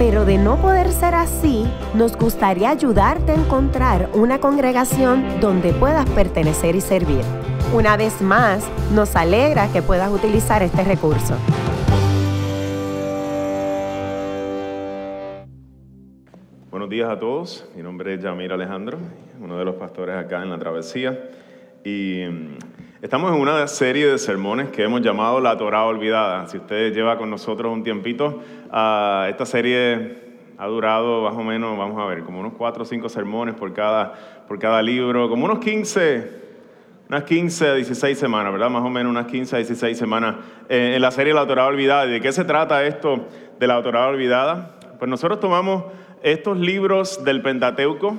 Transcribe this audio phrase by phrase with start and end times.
[0.00, 6.08] pero de no poder ser así, nos gustaría ayudarte a encontrar una congregación donde puedas
[6.08, 7.20] pertenecer y servir.
[7.74, 11.34] Una vez más, nos alegra que puedas utilizar este recurso.
[16.70, 18.96] Buenos días a todos, mi nombre es Yamir Alejandro,
[19.38, 21.28] uno de los pastores acá en la travesía.
[21.84, 26.46] Y mm, estamos en una serie de sermones que hemos llamado La Torah Olvidada.
[26.48, 30.18] Si usted lleva con nosotros un tiempito, ah, esta serie
[30.58, 33.72] ha durado más o menos, vamos a ver, como unos 4 o 5 sermones por
[33.72, 36.30] cada, por cada libro, como unos 15,
[37.08, 38.68] unas 15 a 16 semanas, ¿verdad?
[38.68, 40.36] Más o menos unas 15 a 16 semanas
[40.68, 42.06] eh, en la serie La Torah Olvidada.
[42.06, 43.26] ¿Y de qué se trata esto
[43.58, 44.78] de La Torah Olvidada?
[44.98, 45.84] Pues nosotros tomamos
[46.22, 48.18] estos libros del Pentateuco,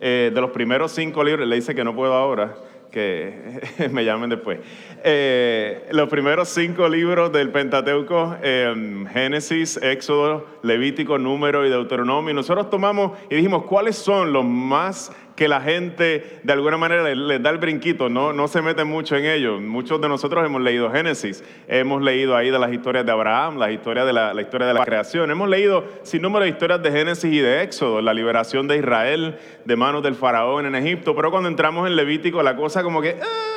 [0.00, 2.54] eh, de los primeros cinco libros, le dice que no puedo ahora,
[2.94, 3.34] que
[3.90, 4.60] me llamen después.
[5.02, 12.70] Eh, los primeros cinco libros del Pentateuco, eh, Génesis, Éxodo, Levítico, Número y Deuteronomio, nosotros
[12.70, 17.50] tomamos y dijimos cuáles son los más que la gente de alguna manera les, da
[17.50, 19.60] el brinquito, no, no se mete mucho en ello.
[19.60, 23.70] Muchos de nosotros hemos leído Génesis, hemos leído ahí de las historias de Abraham, la
[23.70, 26.92] historia de la, la historia de la creación, hemos leído sin número de historias de
[26.92, 31.30] Génesis y de Éxodo, la liberación de Israel de manos del faraón en Egipto, pero
[31.30, 33.16] cuando entramos en Levítico la cosa como que...
[33.22, 33.54] ¡ah!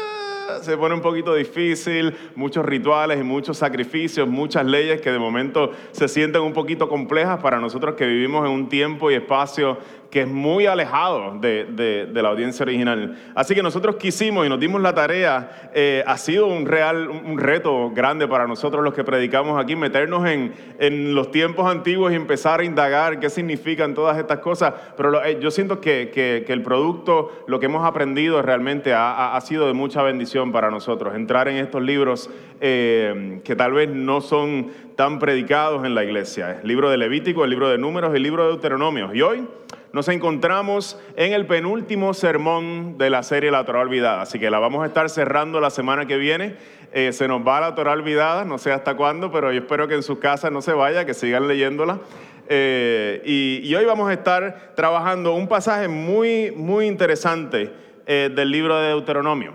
[0.62, 5.72] se pone un poquito difícil, muchos rituales y muchos sacrificios, muchas leyes que de momento
[5.92, 9.78] se sienten un poquito complejas para nosotros que vivimos en un tiempo y espacio
[10.10, 13.18] que es muy alejado de, la audiencia original.
[13.36, 17.38] Así que nosotros quisimos y nos dimos la tarea, eh, ha sido un real, un
[17.38, 22.16] reto grande para nosotros los que predicamos aquí, meternos en, en los tiempos antiguos y
[22.16, 26.64] empezar a indagar qué significan todas estas cosas, pero eh, yo siento que, que, el
[26.64, 31.48] producto, lo que hemos aprendido realmente ha, ha, sido de mucha bendición para nosotros, entrar
[31.48, 32.30] en estos libros
[32.62, 37.44] eh, que tal vez no son tan predicados en la iglesia, el libro de Levítico,
[37.44, 39.48] el libro de Números, el libro de Deuteronomio, y hoy
[39.98, 44.22] nos encontramos en el penúltimo sermón de la serie La Torah Olvidada.
[44.22, 46.56] Así que la vamos a estar cerrando la semana que viene.
[46.94, 49.96] Eh, se nos va la Torah Olvidada, no sé hasta cuándo, pero yo espero que
[49.96, 52.00] en sus casas no se vaya, que sigan leyéndola.
[52.48, 57.74] Eh, y, hoy vamos a estar trabajando un pasaje muy, muy interesante
[58.06, 59.54] eh, del libro de Deuteronomio.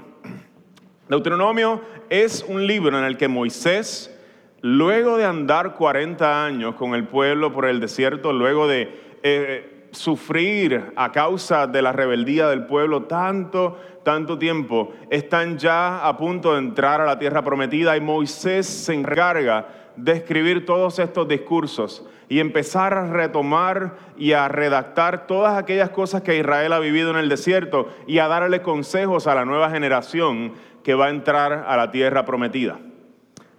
[1.09, 4.13] Deuteronomio es un libro en el que Moisés,
[4.61, 11.13] luego de andar 40 años con el pueblo por el desierto, luego de sufrir a
[11.13, 17.01] causa de la rebeldía del pueblo tanto, tanto tiempo, están ya a punto de entrar
[17.01, 22.95] a la tierra prometida y Moisés se encarga de escribir todos estos discursos y empezar
[22.95, 27.89] a retomar y a redactar todas aquellas cosas que Israel ha vivido en el desierto
[28.07, 32.25] y a darle consejos a la nueva generación que va a entrar a la tierra
[32.25, 32.79] prometida.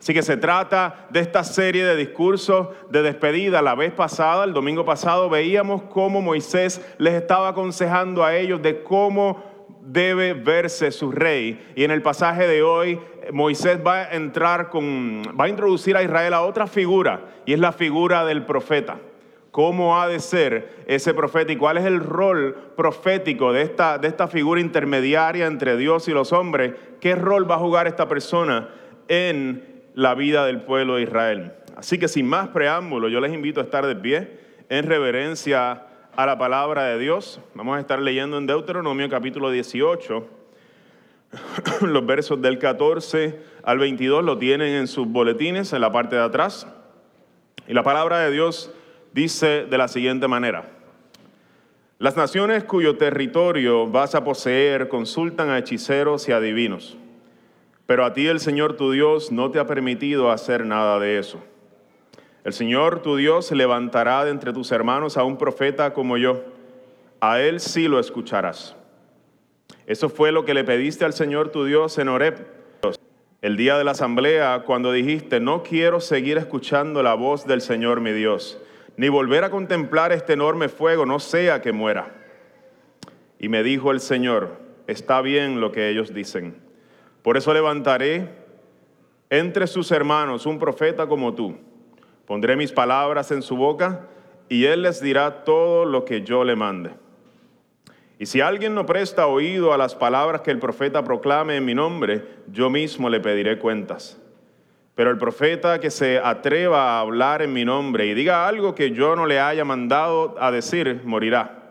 [0.04, 3.62] Así que se trata de esta serie de discursos de despedida.
[3.62, 8.84] La vez pasada, el domingo pasado, veíamos cómo Moisés les estaba aconsejando a ellos de
[8.84, 9.42] cómo
[9.80, 11.72] debe verse su rey.
[11.78, 13.00] Y en el pasaje de hoy,
[13.32, 17.60] Moisés va a entrar con, va a introducir a Israel a otra figura, y es
[17.62, 18.98] la figura del profeta.
[19.52, 24.10] ¿Cómo ha de ser ese profeta y cuál es el rol profético de esta, de
[24.10, 26.74] esta figura intermediaria entre Dios y los hombres?
[27.00, 28.68] ¿Qué rol va a jugar esta persona
[29.08, 31.54] en la vida del pueblo de Israel.
[31.76, 34.40] Así que sin más preámbulo, yo les invito a estar de pie
[34.70, 37.40] en reverencia a la palabra de Dios.
[37.56, 40.28] Vamos a estar leyendo en Deuteronomio capítulo 18,
[41.82, 46.24] los versos del 14 al 22 lo tienen en sus boletines en la parte de
[46.24, 46.68] atrás.
[47.68, 48.72] Y la palabra de Dios
[49.14, 50.70] dice de la siguiente manera.
[51.98, 56.98] Las naciones cuyo territorio vas a poseer consultan a hechiceros y adivinos
[57.86, 61.44] pero a ti el Señor tu Dios no te ha permitido hacer nada de eso.
[62.44, 66.44] El Señor tu Dios levantará de entre tus hermanos a un profeta como yo.
[67.20, 68.76] A él sí lo escucharás.
[69.86, 72.48] Eso fue lo que le pediste al Señor tu Dios en Horeb,
[73.42, 78.00] el día de la asamblea, cuando dijiste, no quiero seguir escuchando la voz del Señor
[78.00, 78.58] mi Dios,
[78.96, 82.14] ni volver a contemplar este enorme fuego, no sea que muera.
[83.40, 84.58] Y me dijo el Señor,
[84.88, 86.64] está bien lo que ellos dicen
[87.24, 88.30] por eso levantaré
[89.30, 91.58] entre sus hermanos un profeta como tú.
[92.28, 94.08] Pondré mis palabras en su boca
[94.50, 96.92] y él les dirá todo lo que yo le mande.
[98.20, 101.74] Y si alguien no presta oído a las palabras que el profeta proclame en mi
[101.74, 104.22] nombre, yo mismo le pediré cuentas.
[104.96, 108.92] Pero el profeta que se atreva a hablar en mi nombre y diga algo que
[108.92, 111.64] yo no le haya mandado a decir, morirá.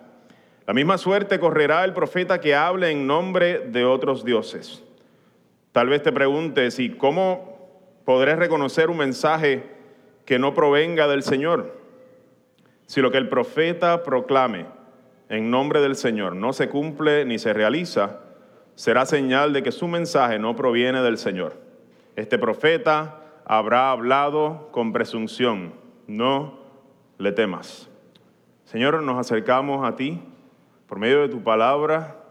[0.67, 4.83] La misma suerte correrá el profeta que hable en nombre de otros dioses.
[5.73, 9.65] Tal vez te preguntes, ¿y cómo podré reconocer un mensaje
[10.27, 11.81] que no provenga del Señor?
[12.87, 14.67] Si lo que el profeta proclame
[15.31, 18.21] en nombre del Señor no se cumple ni se realiza,
[18.75, 21.55] será señal de que su mensaje no proviene del Señor.
[22.17, 25.73] Este profeta habrá hablado con presunción,
[26.07, 26.59] no
[27.17, 27.89] le temas.
[28.67, 30.21] Señor, nos acercamos a ti
[30.87, 32.22] por medio de tu palabra,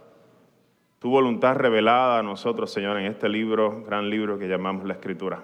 [1.01, 5.39] tu voluntad revelada a nosotros, Señor, en este libro, gran libro que llamamos la Escritura.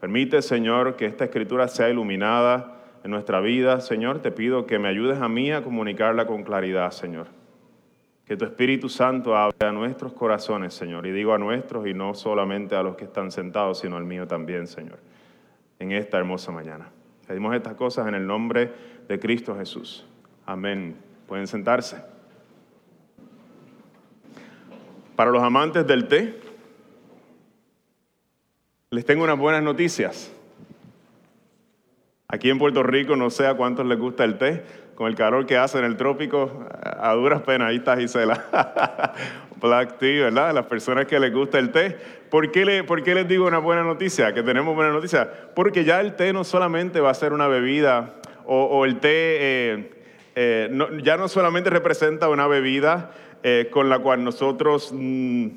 [0.00, 4.20] Permite, Señor, que esta Escritura sea iluminada en nuestra vida, Señor.
[4.20, 7.26] Te pido que me ayudes a mí a comunicarla con claridad, Señor.
[8.24, 11.06] Que tu Espíritu Santo hable a nuestros corazones, Señor.
[11.06, 14.26] Y digo a nuestros y no solamente a los que están sentados, sino al mío
[14.26, 14.98] también, Señor.
[15.78, 16.88] En esta hermosa mañana.
[17.26, 18.72] Pedimos estas cosas en el nombre
[19.06, 20.06] de Cristo Jesús.
[20.46, 20.96] Amén.
[21.26, 22.21] Pueden sentarse.
[25.16, 26.38] Para los amantes del té,
[28.90, 30.32] les tengo unas buenas noticias.
[32.28, 34.64] Aquí en Puerto Rico no sé a cuántos les gusta el té,
[34.94, 39.12] con el calor que hace en el trópico, a duras penas, ahí está Gisela.
[39.60, 40.54] Black tea, ¿verdad?
[40.54, 41.96] Las personas que les gusta el té.
[42.30, 44.32] ¿Por qué, les digo una buena noticia?
[44.32, 45.30] Que tenemos buena noticia.
[45.54, 48.14] Porque ya el té no solamente va a ser una bebida,
[48.44, 49.90] o, el té eh,
[50.34, 55.48] eh, ya no solamente representa una bebida eh, con la cual nosotros mm,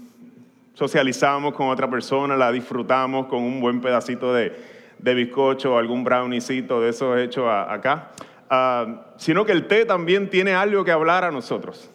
[0.73, 4.53] socializamos con otra persona, la disfrutamos con un buen pedacito de,
[4.99, 8.11] de bizcocho o algún browniecito de esos hechos acá,
[8.49, 11.91] ah, sino que el té también tiene algo que hablar a nosotros.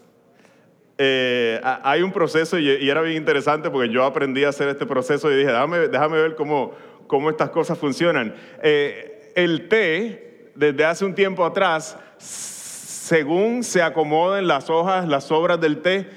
[1.02, 5.30] Eh, hay un proceso y, era bien interesante porque yo aprendí a hacer este proceso
[5.32, 6.72] y dije, déjame, déjame ver cómo,
[7.06, 8.34] cómo estas cosas funcionan.
[8.62, 11.96] Eh, el té, desde hace un tiempo atrás,
[13.10, 16.08] según se acomoden las hojas, las sobras del té,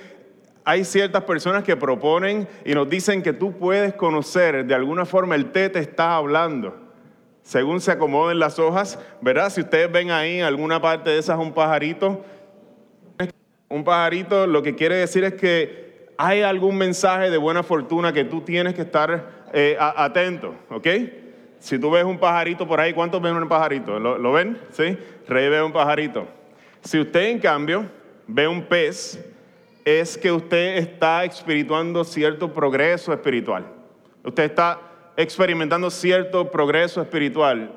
[0.64, 5.34] hay ciertas personas que proponen y nos dicen que tú puedes conocer, de alguna forma
[5.34, 6.78] el té te está hablando.
[7.42, 9.50] Según se acomoden las hojas, ¿verdad?
[9.50, 12.24] Si ustedes ven ahí alguna parte de esas un pajarito,
[13.70, 18.24] un pajarito lo que quiere decir es que hay algún mensaje de buena fortuna que
[18.24, 20.88] tú tienes que estar eh, atento, ¿ok?
[21.58, 24.00] Si tú ves un pajarito por ahí, ¿cuántos ven un pajarito?
[24.00, 24.60] ¿Lo, ¿Lo, ven?
[24.70, 24.96] ¿Sí?
[25.28, 26.43] Rey ve un pajarito.
[26.84, 27.90] Si usted en cambio
[28.28, 29.20] ve un pez,
[29.86, 33.66] es que usted está experimentando cierto progreso espiritual.
[34.24, 34.80] Usted está
[35.16, 37.72] experimentando cierto progreso espiritual.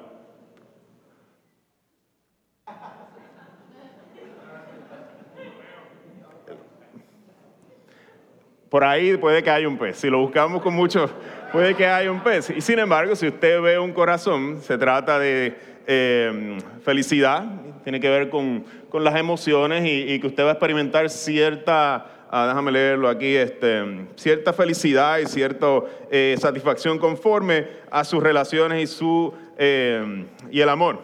[8.69, 9.99] Por ahí puede que haya un pez.
[9.99, 11.09] Si lo buscamos con mucho,
[11.53, 12.51] puede que haya un pez.
[12.51, 15.57] Y sin embargo, si usted ve un corazón, se trata de
[15.87, 17.45] eh, felicidad,
[17.87, 22.73] tiene que ver con, las emociones y, que usted va a experimentar cierta, ah, déjame
[22.73, 25.69] leerlo aquí, este, cierta felicidad y cierta
[26.11, 30.99] eh, satisfacción conforme a sus relaciones y, su, eh, y el amor.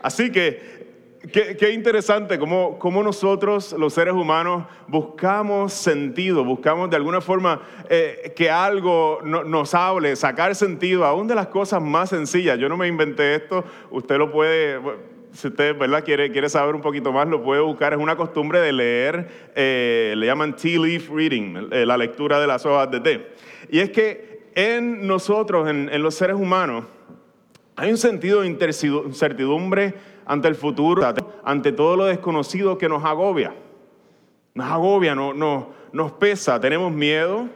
[0.00, 0.76] Así que
[1.32, 8.32] Qué, interesante cómo, cómo, nosotros, los seres humanos, buscamos sentido, buscamos de alguna forma eh,
[8.36, 12.60] que algo nos hable, sacar sentido, aún de las cosas más sencillas.
[12.60, 14.78] Yo no me inventé esto, usted lo puede,
[15.36, 16.02] si usted ¿verdad?
[16.04, 17.92] Quiere, quiere saber un poquito más, lo puede buscar.
[17.92, 22.46] Es una costumbre de leer, eh, le llaman tea leaf reading, eh, la lectura de
[22.46, 23.26] las hojas de té.
[23.70, 26.86] Y es que en nosotros, en, en los seres humanos,
[27.76, 31.02] hay un sentido de incertidumbre ante el futuro,
[31.44, 33.54] ante todo lo desconocido que nos agobia.
[34.54, 37.48] Nos agobia, no, no, nos pesa, tenemos miedo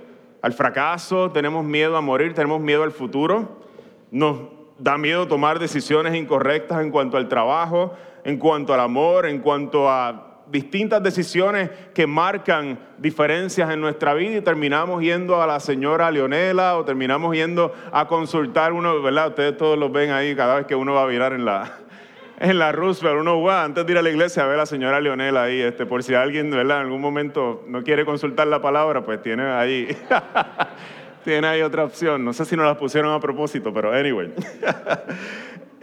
[0.43, 3.63] al fracaso, tenemos miedo a morir, tenemos miedo al futuro,
[4.11, 7.95] nos da miedo tomar decisiones incorrectas en cuanto al trabajo,
[8.25, 14.39] en cuanto al amor, en cuanto a distintas decisiones que marcan diferencias en nuestra vida
[14.39, 19.29] y terminamos yendo a la señora Leonela o terminamos yendo a consultar uno, ¿verdad?
[19.29, 21.73] Ustedes todos los ven ahí cada vez que uno va a virar en la,
[22.41, 24.67] en la Roosevelt, uno va antes de ir a la iglesia a ver a la
[24.67, 26.79] señora Leonela ahí, este, por si alguien, ¿verdad?
[26.79, 29.87] En algún momento no quiere consultar la palabra, pues tiene ahí,
[31.25, 32.25] tiene ahí otra opción.
[32.25, 34.33] No sé si nos la pusieron a propósito, pero anyway.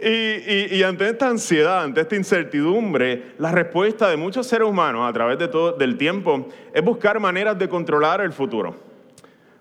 [0.00, 5.38] y, ante esta ansiedad, ante esta incertidumbre, la respuesta de muchos seres humanos a través
[5.38, 8.76] de todo del tiempo es buscar maneras de controlar el futuro.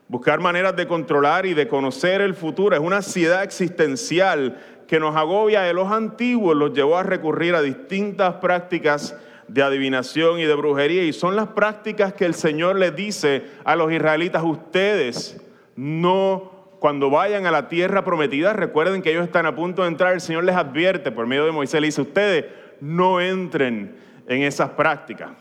[0.08, 2.76] Buscar maneras de controlar y de conocer el futuro.
[2.76, 4.58] Es una ansiedad existencial
[4.88, 9.16] que nos agobia de los antiguos los llevó a recurrir a distintas prácticas
[9.48, 11.04] de adivinación y de brujería.
[11.04, 15.42] Y son las prácticas que el Señor les dice a los israelitas, ustedes
[15.78, 20.14] no, cuando vayan a la tierra prometida, recuerden que ellos están a punto de entrar,
[20.14, 22.46] el Señor les advierte por medio de Moisés, le dice, ustedes
[22.82, 23.96] no entren
[24.28, 25.32] en esas prácticas.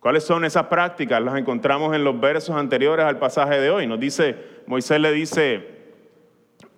[0.00, 1.22] ¿Cuáles son esas prácticas?
[1.22, 3.86] Las encontramos en los versos anteriores al pasaje de hoy.
[3.86, 5.66] Nos dice, Moisés le dice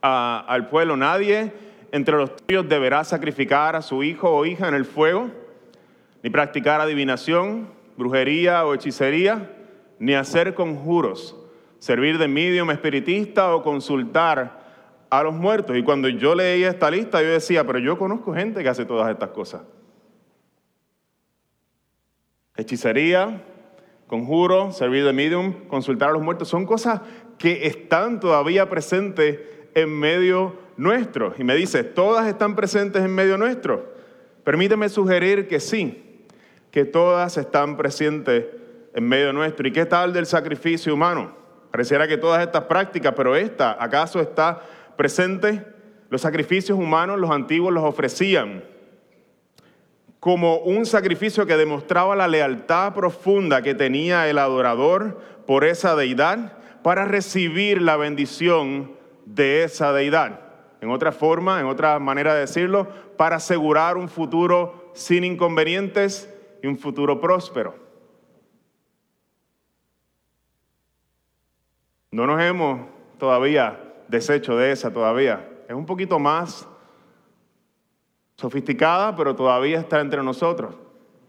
[0.00, 1.52] al pueblo, nadie
[1.90, 5.30] entre los tuyos deberá sacrificar a su hijo o hija en el fuego,
[6.22, 9.50] ni practicar adivinación, brujería o hechicería,
[9.98, 11.36] ni hacer conjuros,
[11.78, 14.66] servir de medium espiritista o consultar
[15.10, 15.76] a los muertos.
[15.76, 19.10] Y cuando yo leía esta lista, yo decía, pero yo conozco gente que hace todas
[19.10, 19.62] estas cosas.
[22.56, 23.42] Hechicería,
[24.06, 27.00] conjuro, servir de medium, consultar a los muertos, son cosas
[27.38, 29.40] que están todavía presentes
[29.74, 31.34] en medio nuestro.
[31.38, 33.94] Y me dice, ¿todas están presentes en medio nuestro?
[34.42, 36.24] Permíteme sugerir que sí,
[36.70, 38.46] que todas están presentes
[38.94, 39.68] en medio nuestro.
[39.68, 41.35] ¿Y qué tal del sacrificio humano?
[41.76, 44.62] Pareciera que todas estas prácticas, pero esta, ¿acaso está
[44.96, 45.62] presente?
[46.08, 48.64] Los sacrificios humanos, los antiguos los ofrecían
[50.18, 56.54] como un sacrificio que demostraba la lealtad profunda que tenía el adorador por esa deidad
[56.82, 58.92] para recibir la bendición
[59.26, 60.40] de esa deidad.
[60.80, 66.68] En otra forma, en otra manera de decirlo, para asegurar un futuro sin inconvenientes y
[66.68, 67.85] un futuro próspero.
[72.16, 72.80] No nos hemos
[73.18, 75.50] todavía deshecho de esa todavía.
[75.68, 76.66] Es un poquito más
[78.36, 80.76] sofisticada, pero todavía está entre nosotros.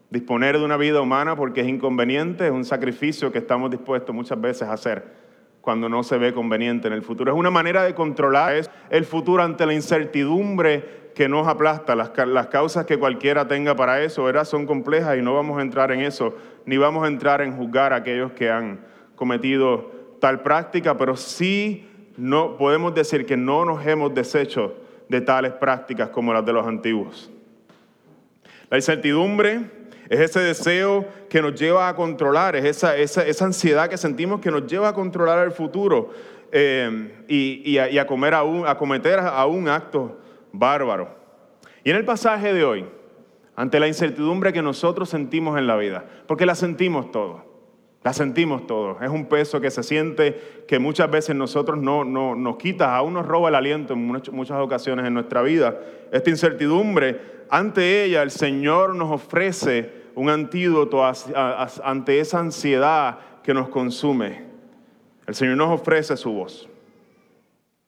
[0.10, 4.40] Disponer de una vida humana porque es inconveniente, es un sacrificio que estamos dispuestos muchas
[4.40, 5.14] veces a hacer
[5.60, 7.34] cuando no se ve conveniente en el futuro.
[7.34, 8.56] Es una manera de controlar
[8.90, 11.98] el futuro ante la incertidumbre que nos aplasta.
[11.98, 14.46] Las, causas que cualquiera tenga para eso ¿verdad?
[14.46, 16.34] son complejas y no vamos a entrar en eso,
[16.66, 18.86] ni vamos a entrar en juzgar a aquellos que han
[19.18, 24.76] cometido tal práctica, pero sí no, podemos decir que no nos hemos deshecho
[25.08, 27.32] de tales prácticas como las de los antiguos.
[28.70, 29.70] La incertidumbre
[30.10, 34.52] es ese deseo que nos lleva a controlar, es esa, esa, ansiedad que sentimos que
[34.52, 36.12] nos lleva a controlar el futuro
[36.52, 40.20] eh, y, a, comer a cometer un acto
[40.52, 41.16] bárbaro.
[41.84, 42.86] Y en el pasaje de hoy,
[43.56, 47.42] ante la incertidumbre que nosotros sentimos en la vida, porque la sentimos todos,
[48.04, 49.02] la sentimos todos.
[49.02, 53.14] Es un peso que se siente que muchas veces nosotros no, no nos quita, aún
[53.14, 55.78] nos roba el aliento en muchas ocasiones en nuestra vida.
[56.12, 63.70] Esta incertidumbre, ante ella el Señor nos ofrece un antídoto ante esa ansiedad que nos
[63.70, 64.46] consume.
[65.28, 66.70] El Señor nos ofrece su voz.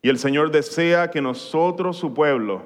[0.01, 2.63] Y el Señor desea que nosotros, su pueblo,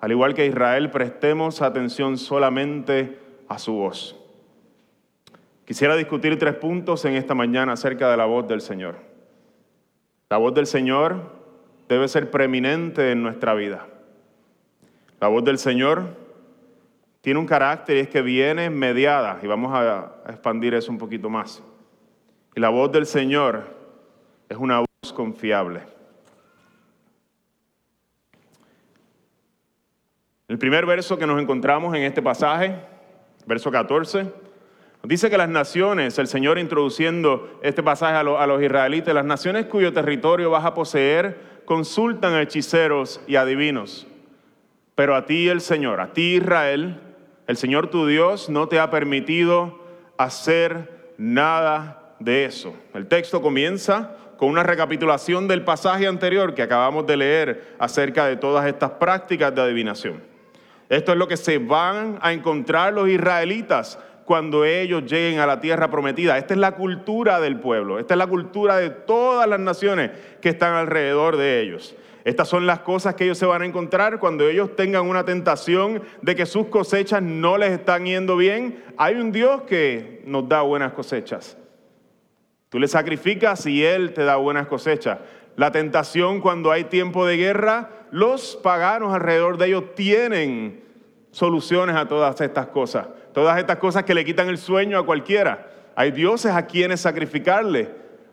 [0.00, 4.15] al igual que Israel, prestemos atención solamente a su voz.
[5.66, 8.98] Quisiera discutir tres puntos en esta mañana acerca de la voz del Señor.
[10.30, 11.32] La voz del Señor
[11.88, 13.84] debe ser preeminente en nuestra vida.
[15.20, 16.04] La voz del Señor
[17.20, 21.28] tiene un carácter y es que viene mediada, y vamos a expandir eso un poquito
[21.28, 21.60] más.
[22.54, 23.64] Y la voz del Señor
[24.48, 25.80] es una voz confiable.
[30.46, 32.76] El primer verso que nos encontramos en este pasaje,
[33.46, 34.45] verso 14,
[35.06, 39.92] Dice que las naciones, el Señor introduciendo este pasaje a, los israelitas, las naciones cuyo
[39.92, 44.08] territorio vas a poseer, consultan a hechiceros y adivinos.
[44.96, 47.00] Pero a ti el Señor, a ti Israel,
[47.46, 49.78] el Señor tu Dios no te ha permitido
[50.18, 52.74] hacer nada de eso.
[52.92, 58.36] El texto comienza con una recapitulación del pasaje anterior que acabamos de leer acerca de
[58.36, 60.20] todas estas prácticas de adivinación.
[60.88, 65.60] Esto es lo que se van a encontrar los israelitas cuando ellos lleguen a la
[65.60, 66.36] tierra prometida.
[66.36, 70.10] Esta es la cultura del pueblo, esta es la cultura de todas las naciones
[70.42, 71.96] que están alrededor de ellos.
[72.24, 76.02] Estas son las cosas que ellos se van a encontrar cuando ellos tengan una tentación
[76.22, 78.82] de que sus cosechas no les están yendo bien.
[78.96, 81.56] Hay un Dios que nos da buenas cosechas.
[82.68, 85.20] Tú le sacrificas y Él te da buenas cosechas.
[85.54, 90.82] La tentación cuando hay tiempo de guerra, los paganos alrededor de ellos tienen
[91.30, 93.06] soluciones a todas estas cosas.
[93.36, 95.66] Todas estas cosas que le quitan el sueño a cualquiera.
[95.94, 97.90] Hay dioses a quienes sacrificarle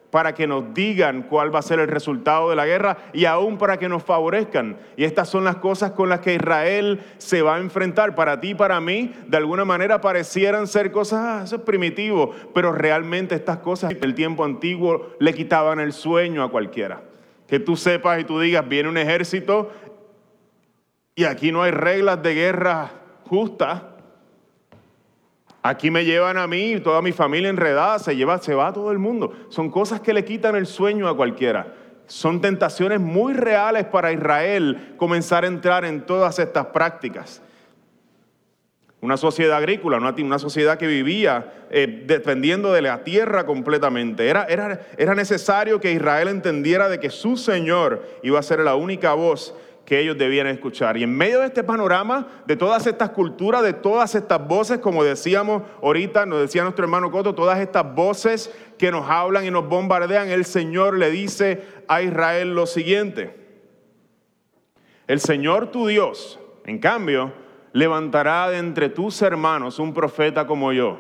[0.10, 3.58] para que nos digan cuál va a ser el resultado de la guerra y aún
[3.58, 4.78] para que nos favorezcan.
[4.96, 8.16] Y estas son las cosas con las que Israel se va a enfrentar.
[8.16, 12.34] Para ti y para mí, de alguna manera parecieran ser cosas, ah, eso es primitivo,
[12.54, 17.02] pero realmente estas cosas en el tiempo antiguo le quitaban el sueño a cualquiera.
[17.46, 19.70] Que tú sepas y tú digas, viene un ejército
[21.14, 22.90] y aquí no hay reglas de guerra
[23.26, 23.82] justas
[25.66, 29.00] Aquí me llevan a mí, toda mi familia enredada, se lleva, se va todo el
[29.00, 29.32] mundo.
[29.48, 31.74] Son cosas que le quitan el sueño a cualquiera.
[32.06, 37.42] Son tentaciones muy reales para Israel comenzar a entrar en todas estas prácticas.
[39.00, 44.28] Una sociedad agrícola, una, sociedad que vivía eh, dependiendo de la tierra completamente.
[44.28, 44.46] Era,
[44.98, 49.56] era necesario que Israel entendiera de que su Señor iba a ser la única voz
[49.86, 50.98] que ellos debían escuchar.
[50.98, 55.04] Y en medio de este panorama, de todas estas culturas, de todas estas voces, como
[55.04, 59.68] decíamos ahorita, nos decía nuestro hermano Coto, todas estas voces que nos hablan y nos
[59.68, 63.36] bombardean, el Señor le dice a Israel lo siguiente.
[65.08, 67.34] El Señor tu Dios, en cambio,
[67.74, 71.00] levantará de entre tus hermanos un profeta como yo.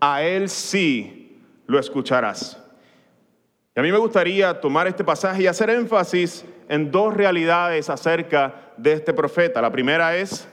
[0.00, 2.65] A él sí lo escucharás.
[3.76, 8.72] Y a mí me gustaría tomar este pasaje y hacer énfasis en dos realidades acerca
[8.78, 9.60] de este profeta.
[9.60, 10.48] La primera es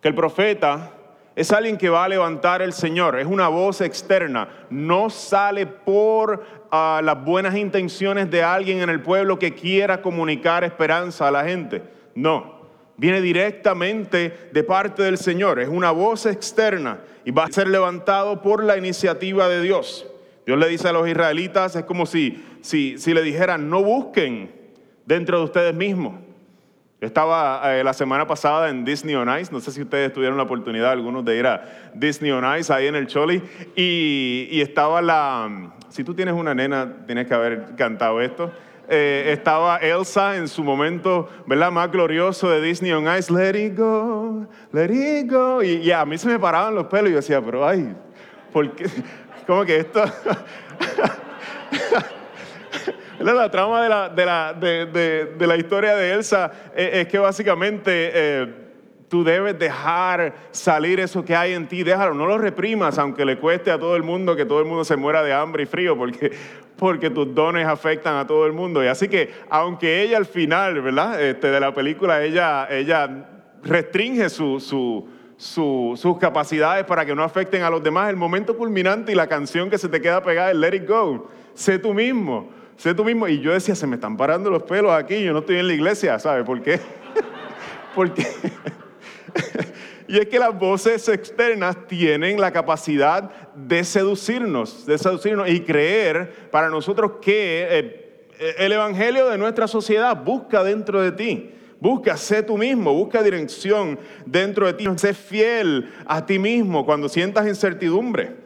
[0.00, 0.92] que el profeta
[1.36, 6.42] es alguien que va a levantar el Señor, es una voz externa, no sale por
[6.70, 11.44] ah, las buenas intenciones de alguien en el pueblo que quiera comunicar esperanza a la
[11.44, 11.82] gente,
[12.14, 12.62] no,
[12.96, 18.40] viene directamente de parte del Señor, es una voz externa y va a ser levantado
[18.40, 20.06] por la iniciativa de Dios.
[20.46, 24.50] Dios le dice a los israelitas, es como si, si, si le dijeran, no busquen
[25.06, 26.14] dentro de ustedes mismos.
[27.00, 30.36] Yo estaba eh, la semana pasada en Disney on Ice, no sé si ustedes tuvieron
[30.36, 33.42] la oportunidad, algunos de ir a Disney on Ice, ahí en el Choli,
[33.74, 38.52] y, y estaba la, si tú tienes una nena, tienes que haber cantado esto.
[38.88, 41.72] Eh, estaba Elsa en su momento, ¿verdad?
[41.72, 45.62] Más glorioso de Disney on Ice, let it go, let it go.
[45.62, 47.96] Y, y a mí se me paraban los pelos y yo decía, pero ay,
[48.52, 48.84] ¿por qué?
[49.46, 50.04] Como que esto...
[53.20, 58.54] la trama de la, de, la, de, la, historia de Elsa es, que básicamente eh,
[59.08, 63.38] tú debes dejar salir eso que hay en ti, déjalo, no lo reprimas, aunque le
[63.38, 65.96] cueste a todo el mundo que todo el mundo se muera de hambre y frío,
[65.96, 66.32] porque,
[66.76, 68.82] porque tus dones afectan a todo el mundo.
[68.82, 71.22] Y así que, aunque ella al final, ¿verdad?
[71.22, 73.26] Este, de la película, ella, ella
[73.62, 75.08] restringe su,
[75.42, 78.08] su sus capacidades para que no afecten a los demás.
[78.08, 81.28] El momento culminante y la canción que se te queda pegada es Let It Go.
[81.54, 83.26] Sé tú mismo, sé tú mismo.
[83.26, 85.74] Y yo decía, se me están parando los pelos aquí, yo no estoy en la
[85.74, 86.78] iglesia, ¿sabes por qué?
[87.94, 88.24] Porque...
[90.06, 96.50] y es que las voces externas tienen la capacidad de seducirnos, de seducirnos y creer
[96.52, 101.50] para nosotros que eh, el evangelio de nuestra sociedad busca dentro de ti
[101.82, 104.86] Busca, sé tú mismo, busca dirección dentro de ti.
[104.94, 108.36] Sé fiel a ti mismo cuando sientas incertidumbre.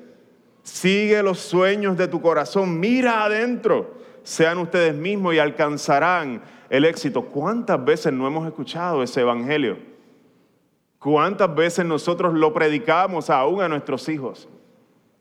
[0.62, 3.98] Sigue los sueños de tu corazón, mira adentro.
[4.22, 7.26] Sean ustedes mismos y alcanzarán el éxito.
[7.26, 9.76] ¿Cuántas veces no hemos escuchado ese evangelio?
[10.98, 14.48] ¿Cuántas veces nosotros lo predicamos aún a nuestros hijos?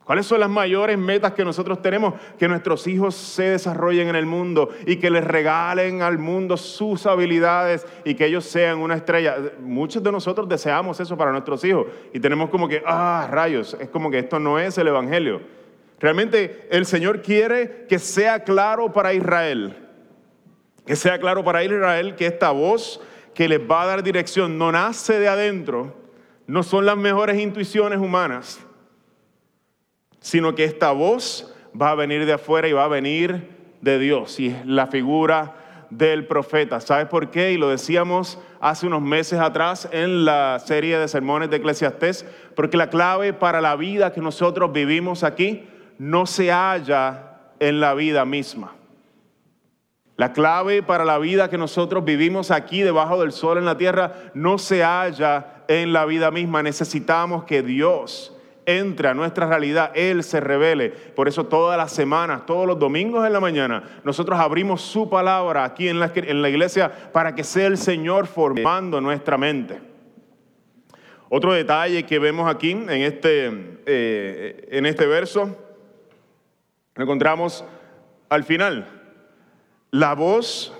[0.05, 2.13] ¿Cuáles son las mayores metas que nosotros tenemos?
[2.37, 7.07] Que nuestros hijos se desarrollen en el mundo y que les regalen al mundo sus
[7.07, 9.35] habilidades y que ellos sean una estrella.
[9.59, 13.89] Muchos de nosotros deseamos eso para nuestros hijos y tenemos como que, ah, rayos, es
[13.89, 15.41] como que esto no es el Evangelio.
[15.99, 19.75] Realmente el Señor quiere que sea claro para Israel,
[20.85, 23.01] que sea claro para Israel que esta voz
[23.33, 25.95] que les va a dar dirección no nace de adentro,
[26.45, 28.64] no son las mejores intuiciones humanas
[30.25, 33.47] sino que esta voz va a venir de afuera y va a venir
[33.81, 34.39] de Dios.
[34.39, 36.79] Y es la figura del profeta.
[36.79, 37.51] ¿Sabes por qué?
[37.51, 42.75] Y lo decíamos hace unos meses atrás en la serie de sermones de Eclesiastés, porque
[42.75, 48.25] la clave para la vida que nosotros vivimos aquí no se halla en la vida
[48.25, 48.73] misma.
[50.17, 54.31] La clave para la vida que nosotros vivimos aquí debajo del sol en la tierra
[54.33, 56.63] no se halla en la vida misma.
[56.63, 58.34] Necesitamos que Dios
[58.65, 60.89] entre a nuestra realidad, Él se revele.
[60.89, 65.63] Por eso todas las semanas, todos los domingos en la mañana, nosotros abrimos su palabra
[65.63, 69.79] aquí en la, en la iglesia para que sea el Señor formando nuestra mente.
[71.29, 75.57] Otro detalle que vemos aquí en este, eh, en este verso,
[76.95, 77.65] encontramos
[78.29, 78.87] al final
[79.91, 80.73] la voz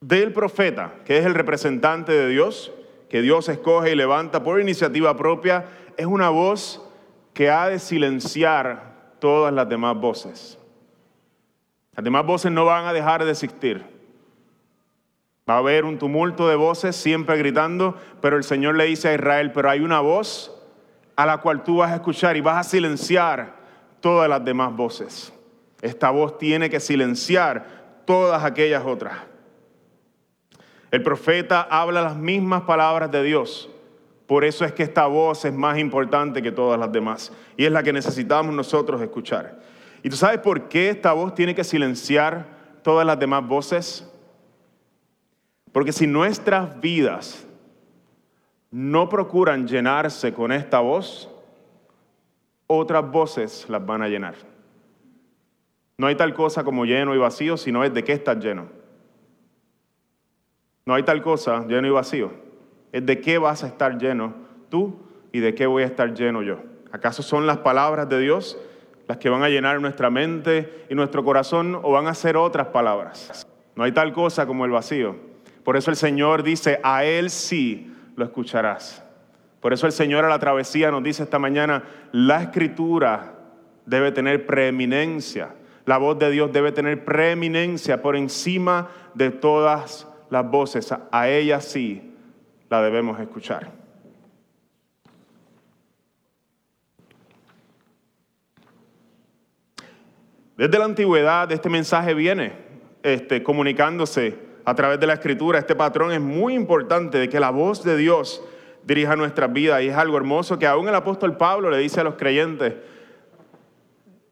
[0.00, 2.72] del profeta, que es el representante de Dios,
[3.08, 5.64] que Dios escoge y levanta por iniciativa propia
[6.00, 6.80] es una voz
[7.34, 10.58] que ha de silenciar todas las demás voces.
[11.94, 13.84] Las demás voces no van a dejar de existir.
[15.48, 19.14] Va a haber un tumulto de voces siempre gritando, pero el Señor le dice a
[19.14, 20.56] Israel, pero hay una voz
[21.16, 23.56] a la cual tú vas a escuchar y vas a silenciar
[24.00, 25.34] todas las demás voces.
[25.82, 27.66] Esta voz tiene que silenciar
[28.06, 29.18] todas aquellas otras.
[30.90, 33.68] El profeta habla las mismas palabras de Dios,
[34.30, 37.72] Por eso es que esta voz es más importante que todas las demás y es
[37.72, 39.58] la que necesitamos nosotros escuchar.
[40.04, 42.46] ¿Y tú sabes por qué esta voz tiene que silenciar
[42.84, 44.08] todas las demás voces?
[45.72, 47.44] Porque si nuestras vidas
[48.70, 51.28] no procuran llenarse con esta voz,
[52.68, 54.36] otras voces las van a llenar.
[55.98, 58.68] No hay tal cosa como lleno y vacío, sino es de qué estás lleno.
[60.86, 62.48] No hay tal cosa lleno y vacío.
[62.92, 64.34] Es de qué vas a estar lleno
[64.68, 64.98] tú
[65.32, 66.58] y de qué voy a estar lleno yo.
[66.92, 68.58] ¿Acaso son las palabras de Dios
[69.06, 72.68] las que van a llenar nuestra mente y nuestro corazón o van a ser otras
[72.68, 73.46] palabras?
[73.76, 75.16] No hay tal cosa como el vacío.
[75.64, 79.04] Por eso el Señor dice, a Él sí lo escucharás.
[79.60, 83.34] Por eso el Señor a la travesía nos dice esta mañana, la escritura
[83.86, 85.54] debe tener preeminencia.
[85.84, 90.94] La voz de Dios debe tener preeminencia por encima de todas las voces.
[91.10, 92.09] A ella sí
[92.70, 93.70] la debemos escuchar.
[100.56, 102.52] Desde la antigüedad este mensaje viene
[103.02, 105.58] este, comunicándose a través de la escritura.
[105.58, 108.42] Este patrón es muy importante de que la voz de Dios
[108.84, 112.04] dirija nuestras vidas y es algo hermoso que aún el apóstol Pablo le dice a
[112.04, 112.74] los creyentes,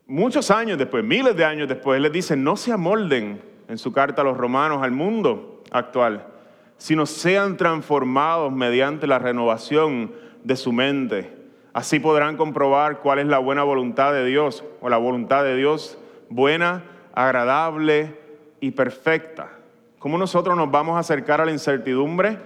[0.07, 4.23] muchos años después, miles de años después, les dice, no se amolden en su carta
[4.23, 6.38] a los romanos al mundo actual,
[6.79, 10.13] sino sean transformados mediante la renovación
[10.45, 11.37] de su mente.
[11.75, 15.99] Así podrán comprobar cuál es la buena voluntad de Dios o la voluntad de Dios
[16.31, 18.17] buena, agradable
[18.61, 19.51] y perfecta.
[19.99, 22.39] ¿Cómo nosotros nos vamos a acercar a la incertidumbre?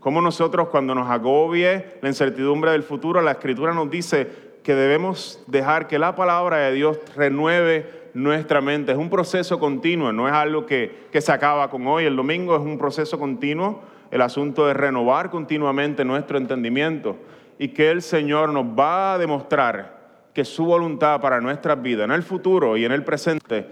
[0.00, 5.42] ¿Cómo nosotros cuando nos agobie la incertidumbre del futuro, la escritura nos dice que debemos
[5.46, 8.92] dejar que la palabra de Dios renueve nuestra mente.
[8.92, 12.04] Es un proceso continuo, no es algo que, que se acaba con hoy.
[12.04, 17.16] El domingo es un proceso continuo, el asunto de renovar continuamente nuestro entendimiento
[17.58, 20.00] y que el Señor nos va a demostrar
[20.34, 23.66] que su voluntad para nuestras vidas en el futuro y en el presente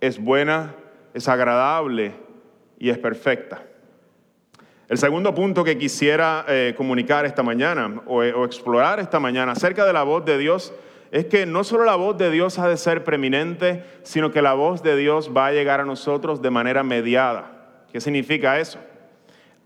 [0.00, 0.74] es buena,
[1.12, 2.12] es agradable
[2.78, 3.62] y es perfecta.
[4.88, 9.84] El segundo punto que quisiera eh, comunicar esta mañana o, o explorar esta mañana acerca
[9.84, 10.72] de la voz de Dios
[11.10, 14.54] es que no solo la voz de Dios ha de ser preeminente, sino que la
[14.54, 17.84] voz de Dios va a llegar a nosotros de manera mediada.
[17.92, 18.78] ¿Qué significa eso?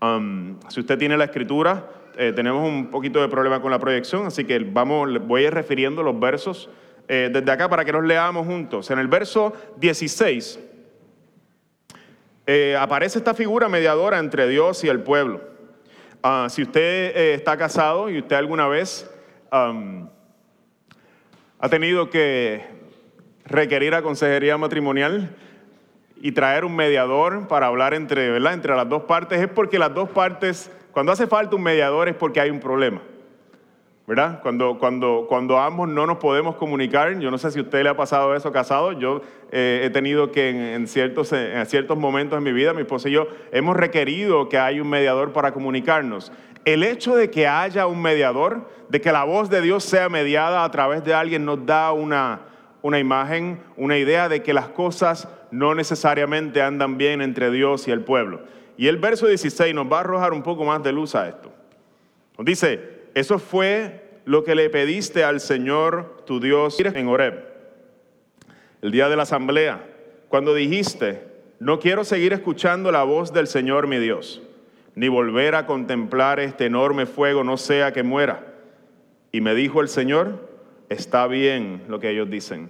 [0.01, 4.25] Um, si usted tiene la escritura, eh, tenemos un poquito de problema con la proyección,
[4.25, 6.69] así que vamos, voy a ir refiriendo los versos
[7.07, 8.89] eh, desde acá para que los leamos juntos.
[8.91, 10.59] En el verso 16
[12.45, 15.41] eh, aparece esta figura mediadora entre Dios y el pueblo.
[16.21, 19.09] Ah, si usted eh, está casado y usted alguna vez
[21.63, 22.61] ha tenido que
[23.45, 25.33] requerir a consejería matrimonial
[26.17, 28.53] y traer un mediador para hablar entre, ¿verdad?
[28.53, 32.15] entre las dos partes, es porque las dos partes, cuando hace falta un mediador es
[32.15, 33.01] porque hay un problema.
[34.05, 34.41] ¿verdad?
[34.41, 37.87] Cuando, cuando, cuando ambos no nos podemos comunicar, yo no sé si a usted le
[37.87, 42.43] ha pasado eso casado, yo eh, he tenido que en, ciertos, en ciertos momentos de
[42.43, 46.33] mi vida, mi esposa y yo, hemos requerido que haya un mediador para comunicarnos.
[46.65, 50.63] El hecho de que haya un mediador, de que la voz de Dios sea mediada
[50.63, 52.41] a través de alguien, nos da una,
[52.81, 57.91] una imagen, una idea de que las cosas no necesariamente andan bien entre Dios y
[57.91, 58.41] el pueblo.
[58.77, 61.51] Y el verso 16 nos va a arrojar un poco más de luz a esto.
[62.37, 67.45] Nos dice, eso fue lo que le pediste al Señor tu Dios en Horeb,
[68.81, 69.85] el día de la asamblea,
[70.29, 71.27] cuando dijiste,
[71.59, 74.41] no quiero seguir escuchando la voz del Señor mi Dios,
[74.95, 78.53] ni volver a contemplar este enorme fuego, no sea que muera.
[79.31, 80.49] Y me dijo el Señor,
[80.89, 82.69] está bien lo que ellos dicen.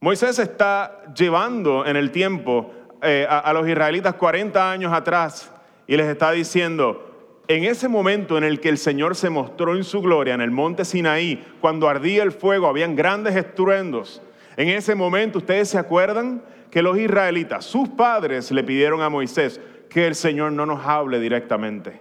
[0.00, 5.52] Moisés está llevando en el tiempo eh, a, a los israelitas 40 años atrás
[5.86, 7.14] y les está diciendo,
[7.46, 10.50] en ese momento en el que el Señor se mostró en su gloria en el
[10.50, 14.22] monte Sinaí, cuando ardía el fuego, habían grandes estruendos.
[14.56, 19.60] En ese momento, ustedes se acuerdan que los israelitas, sus padres, le pidieron a Moisés
[19.94, 22.00] que el Señor no nos hable directamente,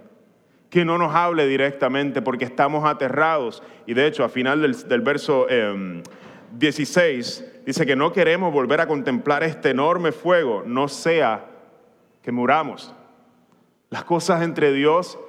[0.72, 3.62] que no nos hable directamente porque estamos aterrados.
[3.86, 5.46] Y de hecho, a final del, verso
[6.54, 11.46] 16, em, dice que no queremos volver a contemplar este enorme fuego, no sea
[12.24, 12.96] que muramos.
[13.92, 15.20] Las cosas entre Dios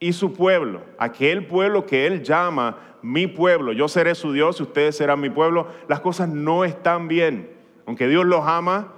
[0.00, 4.62] y su pueblo, aquel pueblo que Él llama mi pueblo, yo seré su Dios y
[4.62, 7.50] ustedes serán mi pueblo, las cosas no están bien.
[7.84, 8.94] Aunque Dios los ama,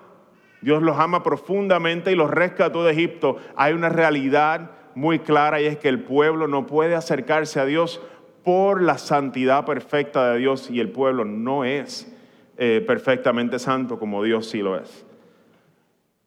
[0.65, 5.67] Dios los ama profundamente y los rescató de Egipto, hay una realidad muy clara y
[5.67, 8.01] es que el pueblo no puede acercarse a Dios
[8.43, 12.13] por la santidad perfecta de Dios y el pueblo no es
[12.59, 15.07] eh, perfectamente santo como Dios sí lo es.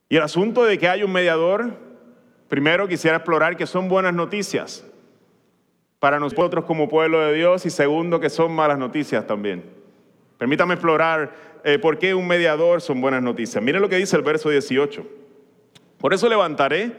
[0.10, 1.88] Y el asunto de que hay un mediador
[2.48, 4.84] Primero quisiera explorar que son buenas noticias.
[6.00, 9.64] para nosotros como pueblo de Dios y segundo que son malas noticias también.
[10.38, 13.64] Permítame explorar eh, por qué un mediador son buenas noticias.
[13.64, 15.06] Miren lo que dice el verso 18.
[15.98, 16.92] Por eso levantaré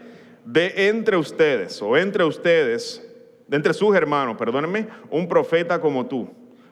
[0.44, 3.04] de entre ustedes o entre ustedes,
[3.46, 6.28] de entre sus hermanos, perdónenme, un profeta como tú.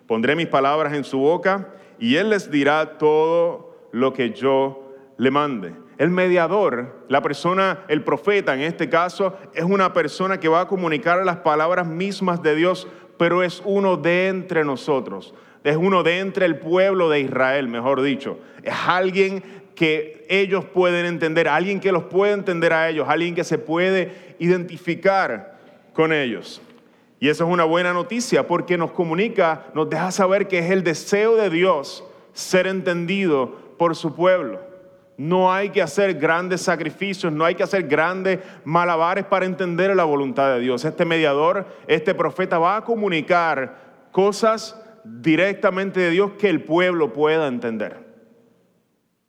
[0.07, 5.31] Pondré mis palabras en su boca y él les dirá todo lo que yo le
[5.31, 5.75] mande.
[5.99, 10.69] El mediador, la persona, el profeta en este caso, es una persona que va a
[10.69, 15.35] comunicar las palabras mismas de Dios, pero es uno de entre nosotros.
[15.67, 18.39] Es uno de entre el pueblo de Israel, mejor dicho.
[18.63, 19.43] Es alguien
[19.75, 24.37] que ellos pueden entender, alguien que los puede entender a ellos, alguien que se puede
[24.39, 25.59] identificar
[25.93, 26.63] con ellos.
[27.19, 30.85] Y eso es una buena noticia porque nos comunica, nos deja saber que es el
[30.85, 34.61] deseo de Dios ser entendido por su pueblo.
[35.17, 40.05] No hay que hacer grandes sacrificios, no hay que hacer grandes malabares para entender la
[40.05, 40.85] voluntad de Dios.
[40.85, 43.79] Este mediador, este profeta va a comunicar
[44.13, 44.81] cosas
[45.21, 48.07] directamente de Dios que el pueblo pueda entender.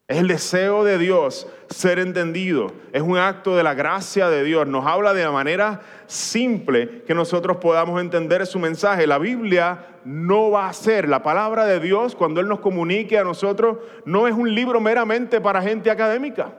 [0.07, 2.71] Es el deseo de Dios ser entendido.
[2.93, 4.65] Es un acto de la gracia de Dios.
[4.65, 9.05] Nos habla de la manera simple que nosotros podamos entender su mensaje.
[9.05, 13.25] La Biblia no va a ser la palabra de Dios cuando Él nos comunique a
[13.25, 13.79] nosotros.
[14.05, 16.53] No es un libro meramente para gente académica.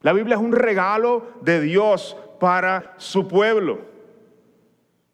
[0.00, 3.78] La Biblia es un regalo de Dios para su pueblo.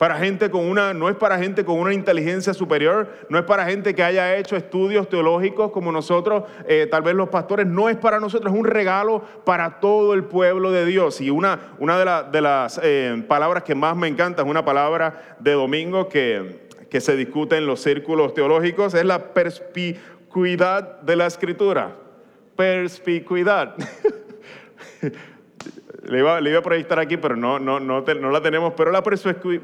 [0.04, 3.64] Para gente con una, no es para gente con una inteligencia superior, no es para
[3.64, 7.96] gente que haya hecho estudios teológicos como nosotros, eh, tal vez los pastores, no es
[7.96, 11.22] para nosotros, es un regalo para todo el pueblo de Dios.
[11.22, 15.52] Y una, una de, las eh, palabras que más me encanta es una palabra de
[15.52, 21.96] domingo que, que se discute en los círculos teológicos, es la perspicuidad de la escritura.
[22.56, 23.74] Perspicuidad.
[26.06, 28.74] Le iba, le iba a proyectar aquí, pero no, no, no, la tenemos.
[28.76, 29.62] Pero la perspicuidad.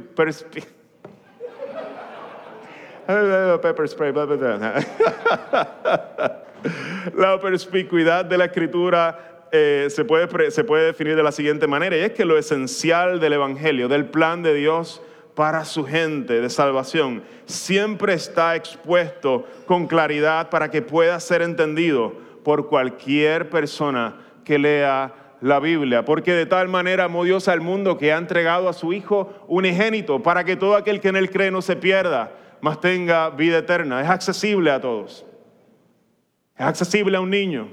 [7.14, 11.96] la perspicuidad de la escritura eh, se, puede, se puede definir de la siguiente manera,
[11.96, 15.02] y es que lo esencial del Evangelio, del plan de Dios
[15.34, 22.14] para su gente de salvación, siempre está expuesto con claridad para que pueda ser entendido
[22.44, 27.96] por cualquier persona que lea la Biblia, porque de tal manera amó Dios al mundo
[27.96, 31.50] que ha entregado a su Hijo unigénito para que todo aquel que en él cree
[31.50, 34.02] no se pierda, mas tenga vida eterna.
[34.02, 35.24] Es accesible a todos.
[36.56, 37.68] Es accesible a un niño,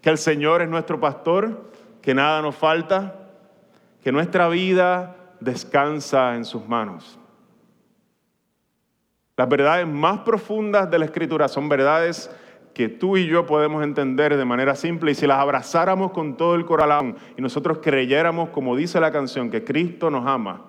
[0.00, 3.28] que el Señor es nuestro pastor, que nada nos falta,
[4.02, 7.18] que nuestra vida descansa en sus manos.
[9.36, 12.30] Las verdades más profundas de la Escritura son verdades
[12.80, 16.54] que tú y yo podemos entender de manera simple y si las abrazáramos con todo
[16.54, 20.64] el corazón y nosotros creyéramos, como dice la canción, que Cristo nos ama,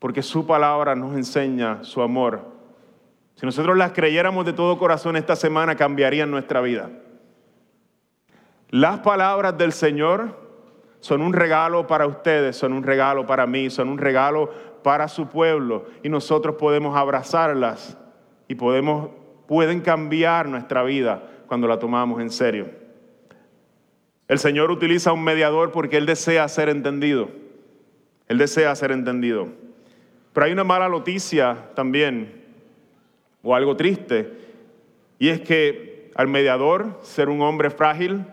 [0.00, 2.40] porque su palabra nos enseña su amor.
[3.36, 6.90] Si nosotros las creyéramos de todo corazón esta semana, cambiarían nuestra vida.
[8.70, 10.36] Las palabras del Señor
[10.98, 14.50] son un regalo para ustedes, son un regalo para mí, son un regalo
[14.82, 17.96] para su pueblo y nosotros podemos abrazarlas
[18.48, 19.10] y podemos
[19.46, 22.70] pueden cambiar nuestra vida cuando la tomamos en serio.
[24.28, 27.28] El Señor utiliza un mediador porque Él desea ser entendido.
[28.28, 29.48] Él desea ser entendido.
[30.32, 32.44] Pero hay una mala noticia también,
[33.42, 34.32] o algo triste,
[35.18, 38.26] y es que al mediador, ser un hombre frágil,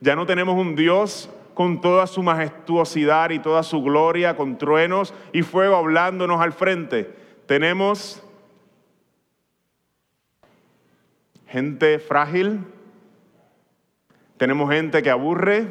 [0.00, 5.14] ya no tenemos un Dios con toda su majestuosidad y toda su gloria, con truenos
[5.32, 7.10] y fuego hablándonos al frente.
[7.46, 8.22] Tenemos
[11.52, 12.64] gente frágil,
[14.38, 15.68] tenemos gente que aburre,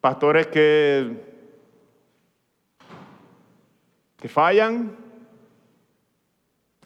[0.00, 1.14] pastores que,
[4.16, 4.96] que fallan,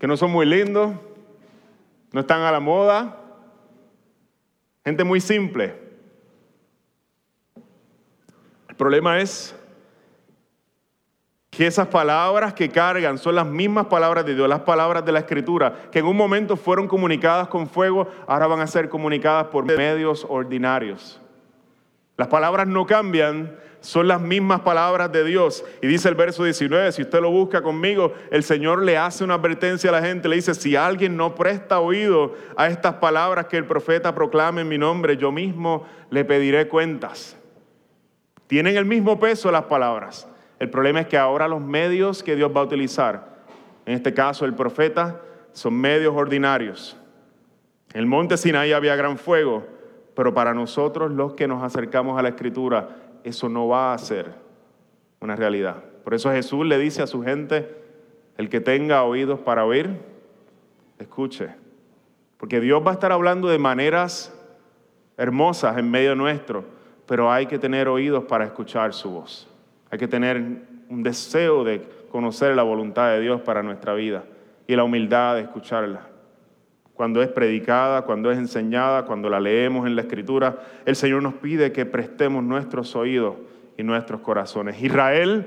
[0.00, 0.96] que no son muy lindos,
[2.12, 3.20] no están a la moda,
[4.84, 5.76] gente muy simple.
[8.68, 9.54] El problema es
[11.50, 15.18] que esas palabras que cargan son las mismas palabras de Dios, las palabras de la
[15.18, 19.64] Escritura, que en un momento fueron comunicadas con fuego, ahora van a ser comunicadas por
[19.64, 21.20] medios ordinarios.
[22.16, 25.64] Las palabras no cambian, son las mismas palabras de Dios.
[25.82, 29.34] Y dice el verso 19, si usted lo busca conmigo, el Señor le hace una
[29.34, 33.56] advertencia a la gente, le dice, si alguien no presta oído a estas palabras que
[33.56, 37.36] el profeta proclame en mi nombre, yo mismo le pediré cuentas.
[38.46, 40.28] Tienen el mismo peso las palabras.
[40.60, 43.40] El problema es que ahora los medios que Dios va a utilizar,
[43.86, 46.98] en este caso el profeta, son medios ordinarios.
[47.94, 49.66] En el monte Sinaí había gran fuego,
[50.14, 52.90] pero para nosotros los que nos acercamos a la escritura,
[53.24, 54.34] eso no va a ser
[55.20, 55.82] una realidad.
[56.04, 57.74] Por eso Jesús le dice a su gente,
[58.36, 59.98] el que tenga oídos para oír,
[60.98, 61.48] escuche.
[62.36, 64.38] Porque Dios va a estar hablando de maneras
[65.16, 66.64] hermosas en medio nuestro,
[67.06, 69.49] pero hay que tener oídos para escuchar su voz.
[69.90, 70.36] Hay que tener
[70.88, 74.24] un deseo de conocer la voluntad de Dios para nuestra vida
[74.66, 76.06] y la humildad de escucharla.
[76.94, 81.34] Cuando es predicada, cuando es enseñada, cuando la leemos en la escritura, el Señor nos
[81.34, 83.36] pide que prestemos nuestros oídos
[83.78, 84.80] y nuestros corazones.
[84.82, 85.46] Israel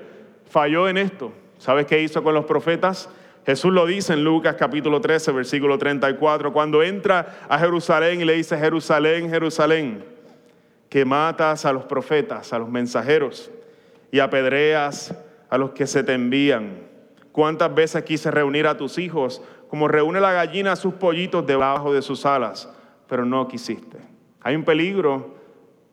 [0.49, 1.31] falló en esto.
[1.59, 3.09] ¿Sabes qué hizo con los profetas?
[3.45, 8.33] Jesús lo dice en Lucas capítulo 13, versículo 34, cuando entra a Jerusalén y le
[8.33, 10.03] dice, Jerusalén, Jerusalén,
[10.89, 13.51] que matas a los profetas, a los mensajeros,
[14.13, 15.11] y apedreas
[15.49, 16.83] a los que se te envían.
[17.31, 21.91] ¿Cuántas veces quise reunir a tus hijos como reúne la gallina a sus pollitos debajo
[21.91, 22.71] de sus alas,
[23.07, 23.97] pero no quisiste?
[24.41, 25.33] Hay un peligro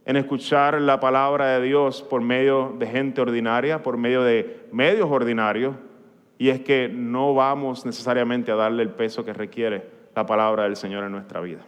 [0.04, 5.08] en escuchar la palabra de Dios por medio de gente ordinaria, por medio de medios
[5.10, 5.74] ordinarios,
[6.36, 10.76] y es que no vamos necesariamente a darle el peso que requiere la palabra del
[10.76, 11.64] Señor en nuestra vida.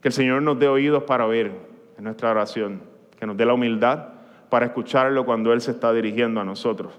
[0.00, 1.52] Que el Señor nos dé oídos para oír
[1.98, 2.80] en nuestra oración,
[3.20, 4.11] que nos dé la humildad
[4.52, 6.92] para escucharlo cuando Él se está dirigiendo a nosotros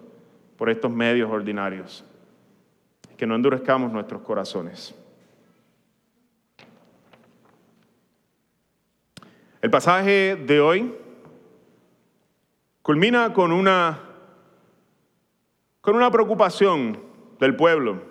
[0.58, 2.04] por estos medios ordinarios.
[3.16, 4.96] Que no endurezcamos nuestros corazones.
[9.62, 10.96] El pasaje de hoy
[12.82, 14.00] culmina con una,
[15.80, 16.98] con una preocupación
[17.40, 18.02] del pueblo,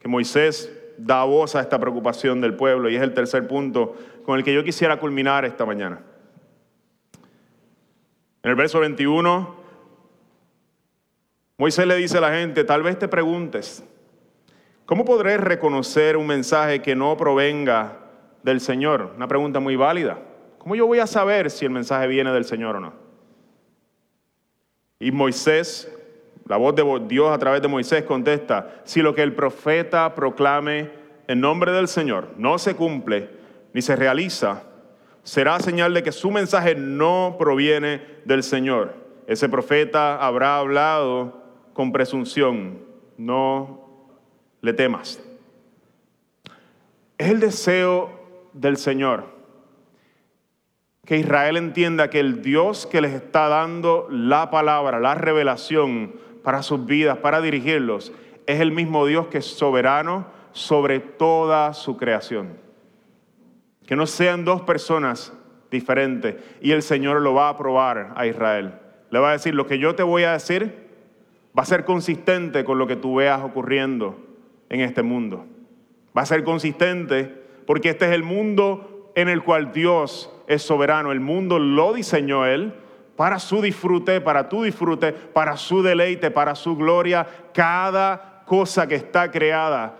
[0.00, 4.38] que Moisés da voz a esta preocupación del pueblo y es el tercer punto con
[4.38, 6.00] el que yo quisiera culminar esta mañana.
[8.44, 9.56] En el verso 21,
[11.56, 13.82] Moisés le dice a la gente, tal vez te preguntes,
[14.84, 18.00] ¿cómo podré reconocer un mensaje que no provenga
[18.42, 19.12] del Señor?
[19.16, 20.18] Una pregunta muy válida.
[20.58, 22.92] ¿Cómo yo voy a saber si el mensaje viene del Señor o no?
[25.00, 25.90] Y Moisés,
[26.46, 30.90] la voz de Dios a través de Moisés contesta, si lo que el profeta proclame
[31.28, 33.30] en nombre del Señor no se cumple
[33.72, 34.64] ni se realiza,
[35.24, 38.94] será señal de que su mensaje no proviene del Señor.
[39.26, 42.78] Ese profeta habrá hablado con presunción,
[43.16, 44.10] no
[44.60, 45.20] le temas.
[47.18, 48.10] Es el deseo
[48.52, 49.34] del Señor
[51.06, 56.62] que Israel entienda que el Dios que les está dando la palabra, la revelación para
[56.62, 58.12] sus vidas, para dirigirlos,
[58.46, 62.63] es el mismo Dios que es soberano sobre toda su creación.
[63.86, 65.32] Que no sean dos personas
[65.70, 68.74] diferentes y el Señor lo va a aprobar a Israel.
[69.10, 70.84] Le va a decir, lo que yo te voy a decir
[71.56, 74.18] va a ser consistente con lo que tú veas ocurriendo
[74.68, 75.46] en este mundo.
[76.16, 81.12] Va a ser consistente porque este es el mundo en el cual Dios es soberano.
[81.12, 82.74] El mundo lo diseñó Él
[83.16, 87.26] para su disfrute, para tu disfrute, para su deleite, para su gloria.
[87.52, 89.96] Cada cosa que está creada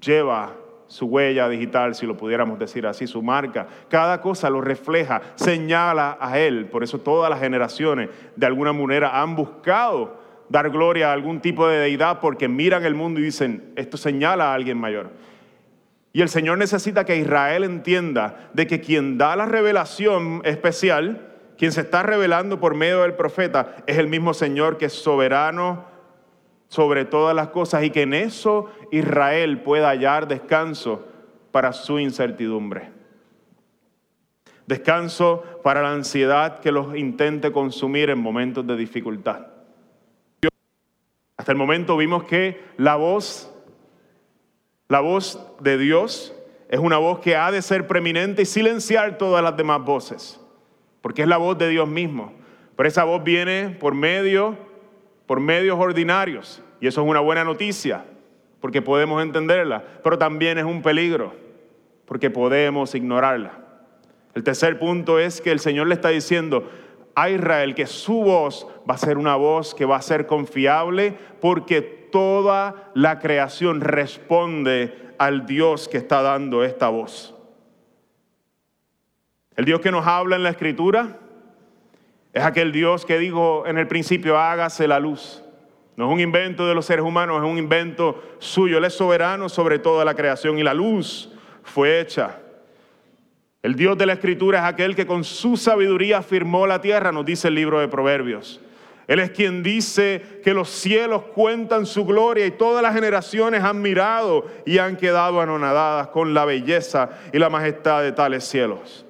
[0.00, 0.54] lleva
[0.90, 3.68] su huella digital, si lo pudiéramos decir así, su marca.
[3.88, 6.66] Cada cosa lo refleja, señala a Él.
[6.66, 11.68] Por eso todas las generaciones de alguna manera han buscado dar gloria a algún tipo
[11.68, 15.10] de deidad porque miran el mundo y dicen, esto señala a alguien mayor.
[16.12, 21.70] Y el Señor necesita que Israel entienda de que quien da la revelación especial, quien
[21.70, 25.84] se está revelando por medio del profeta, es el mismo Señor que es soberano
[26.70, 31.04] sobre todas las cosas y que en eso Israel pueda hallar descanso
[31.50, 32.90] para su incertidumbre.
[34.66, 39.48] Descanso para la ansiedad que los intente consumir en momentos de dificultad.
[41.36, 43.52] Hasta el momento vimos que la voz
[44.88, 46.34] la voz de Dios
[46.68, 50.40] es una voz que ha de ser preeminente y silenciar todas las demás voces,
[51.00, 52.32] porque es la voz de Dios mismo.
[52.76, 54.56] Pero esa voz viene por medio,
[55.30, 58.04] por medios ordinarios, y eso es una buena noticia,
[58.60, 61.32] porque podemos entenderla, pero también es un peligro,
[62.04, 63.52] porque podemos ignorarla.
[64.34, 66.68] El tercer punto es que el Señor le está diciendo
[67.14, 71.14] a Israel que su voz va a ser una voz que va a ser confiable,
[71.40, 77.36] porque toda la creación responde al Dios que está dando esta voz.
[79.54, 81.19] El Dios que nos habla en la escritura
[82.32, 85.42] es aquel Dios que dijo en el principio, hágase la luz.
[85.96, 88.78] No es un invento de los seres humanos, es un invento suyo.
[88.78, 92.38] Él es soberano sobre toda la creación y la luz fue hecha.
[93.62, 97.26] El Dios de la escritura es aquel que con su sabiduría firmó la tierra, nos
[97.26, 98.60] dice el libro de Proverbios.
[99.06, 103.82] Él es quien dice que los cielos cuentan su gloria y todas las generaciones han
[103.82, 109.04] mirado y han quedado anonadadas con la belleza y la majestad de tales cielos.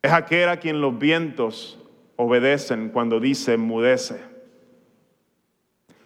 [0.00, 1.79] Es aquel a quien los vientos
[2.20, 4.20] obedecen cuando dice mudece.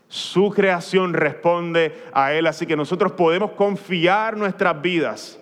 [0.06, 5.40] Su creación responde a Él, así que nosotros podemos confiar nuestras vidas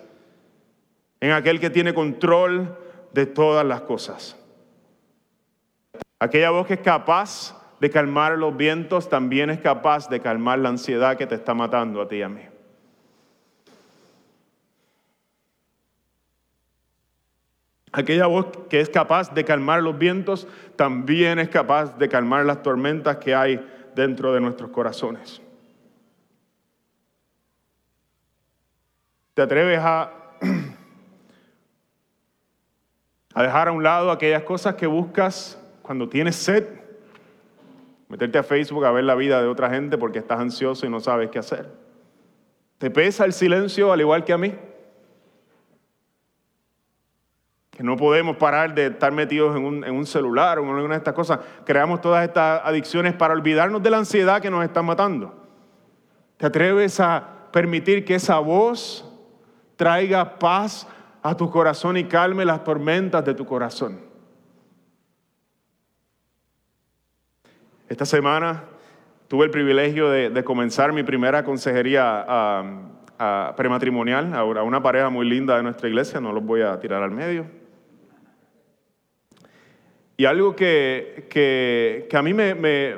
[1.19, 2.75] en aquel que tiene control
[3.13, 4.35] de todas las cosas.
[6.19, 10.69] Aquella voz que es capaz de calmar los vientos también es capaz de calmar la
[10.69, 12.41] ansiedad que te está matando a ti y a mí.
[17.95, 22.63] Aquella voz que es capaz de calmar los vientos también es capaz de calmar las
[22.63, 23.63] tormentas que hay
[23.93, 25.43] dentro de nuestros corazones.
[29.35, 30.11] ¿Te atreves a,
[33.35, 36.65] dejar a un lado aquellas cosas que buscas cuando tienes sed?
[38.09, 40.99] Meterte a Facebook a ver la vida de otra gente porque estás ansioso y no
[40.99, 41.69] sabes qué hacer.
[42.79, 44.55] ¿Te pesa el silencio al igual que a mí?
[47.75, 51.15] Que no podemos parar de estar metidos en un, celular o en alguna de estas
[51.15, 51.39] cosas.
[51.65, 55.33] Creamos todas estas adicciones para olvidarnos de la ansiedad que nos está matando.
[56.37, 59.09] ¿Te atreves a permitir que esa voz
[59.75, 60.87] traiga paz
[61.23, 63.99] a tu corazón y calme las tormentas de tu corazón?
[67.89, 68.65] Esta semana
[69.27, 72.61] tuve el privilegio de, comenzar mi primera consejería
[73.57, 77.09] prematrimonial a una pareja muy linda de nuestra iglesia, no los voy a tirar al
[77.09, 77.62] medio.
[80.15, 82.95] Y algo que, que, que a mí me,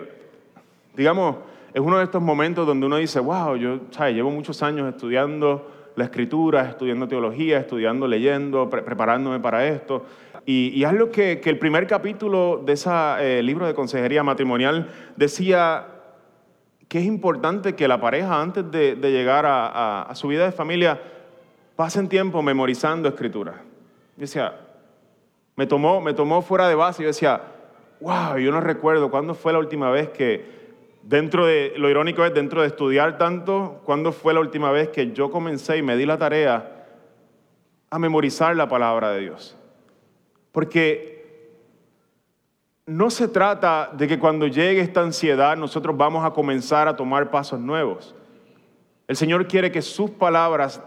[0.96, 1.38] digamos,
[1.74, 6.06] es uno de estos momentos donde uno dice, wow, yo llevo muchos años estudiando la
[6.06, 10.06] escritura, estudiando teología, estudiando, leyendo, preparándome para esto.
[10.46, 12.90] Y, y algo que, que, el primer capítulo de ese
[13.20, 15.88] eh, libro de consejería matrimonial decía
[16.88, 20.46] que es importante que la pareja antes de, de llegar a, a, a, su vida
[20.46, 21.02] de familia
[21.76, 23.54] pasen tiempo memorizando escritura.
[24.16, 24.65] Yo decía,
[25.56, 27.04] me tomó, me tomó fuera de base.
[27.04, 27.42] Yo decía,
[28.02, 30.46] wow, yo no recuerdo cuándo fue la última vez que,
[31.04, 35.12] dentro de, lo irónico es, dentro de estudiar tanto, cuándo fue la última vez que
[35.12, 36.88] yo comencé y me di la tarea
[37.90, 39.58] a memorizar la palabra de Dios.
[40.52, 41.16] Porque
[42.86, 47.32] no se trata de que cuando llegue esta ansiedad nosotros vamos a comenzar a tomar
[47.32, 48.14] pasos nuevos.
[49.08, 50.82] El Señor quiere que sus palabras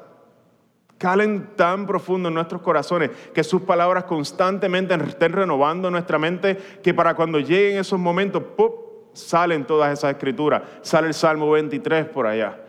[0.98, 6.92] calen tan profundo en nuestros corazones, que sus palabras constantemente estén renovando nuestra mente, que
[6.92, 8.88] para cuando lleguen esos momentos, ¡pum!
[9.12, 10.62] salen todas esas escrituras.
[10.82, 12.64] Sale el Salmo 23 por allá.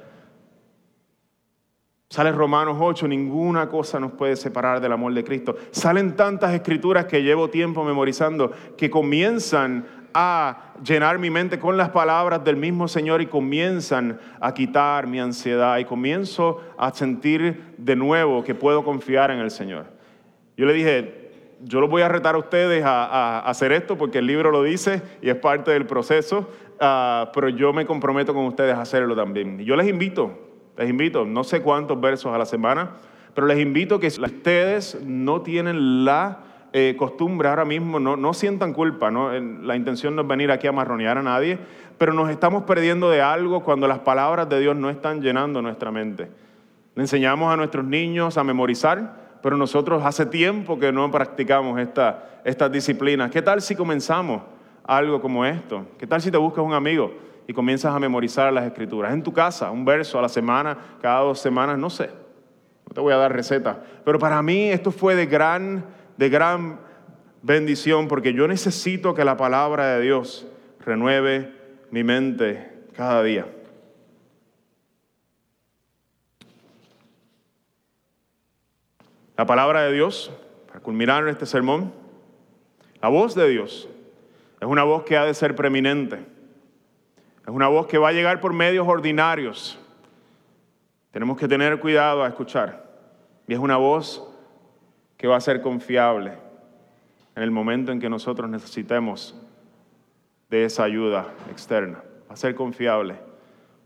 [2.10, 5.56] Sale Romanos 8, ninguna cosa nos puede separar del amor de Cristo.
[5.70, 11.90] Salen tantas escrituras que llevo tiempo memorizando que comienzan a llenar mi mente con las
[11.90, 17.96] palabras del mismo Señor y comienzan a quitar mi ansiedad y comienzo a sentir de
[17.96, 19.86] nuevo que puedo confiar en el Señor.
[20.58, 21.32] Yo le dije,
[21.64, 25.02] yo los voy a retar a ustedes a, hacer esto porque el libro lo dice
[25.22, 26.50] y es parte del proceso,
[26.80, 29.60] ah, pero yo me comprometo con ustedes a hacerlo también.
[29.60, 30.38] Yo les invito,
[30.78, 32.92] les invito, no sé cuántos versos a la semana,
[33.34, 36.40] pero les invito que ustedes no tienen la
[36.74, 36.98] eh,
[37.46, 41.24] ahora mismo, no, no sientan culpa, la intención no es venir aquí a marronear a
[41.24, 41.58] nadie,
[41.98, 45.92] pero nos estamos perdiendo de algo cuando las palabras de Dios no están llenando nuestra
[45.92, 46.30] mente.
[46.96, 52.42] Le enseñamos a nuestros niños a memorizar, pero nosotros hace tiempo que no practicamos esta,
[52.44, 53.32] estas disciplinas.
[53.32, 54.42] ¿Qué tal si comenzamos
[54.84, 55.86] algo como esto?
[55.98, 57.14] ¿Qué tal si te buscas un amigo
[57.48, 59.14] y comienzas a memorizar las escrituras?
[59.14, 62.10] En tu casa, un verso a la semana, cada dos semanas, no sé.
[62.88, 63.78] No te voy a dar recetas.
[64.04, 65.86] Pero para mí esto fue de gran
[66.20, 66.82] de gran
[67.42, 70.46] bendición porque yo necesito que la palabra de Dios
[70.82, 71.54] renueve
[71.92, 73.48] mi mente cada día.
[79.38, 80.30] La palabra de Dios,
[80.68, 81.94] para culminar este sermón,
[83.02, 83.88] la voz de Dios
[84.60, 86.18] es una voz que ha de ser preeminente.
[87.48, 89.80] Es una voz que va a llegar por medios ordinarios.
[91.12, 92.90] Tenemos que tener cuidado a escuchar.
[93.48, 94.29] Y es una voz
[95.20, 96.32] que va a ser confiable
[97.36, 99.36] en el momento en que nosotros necesitemos
[100.50, 102.02] de esa ayuda externa.
[102.30, 103.16] Va a ser confiable.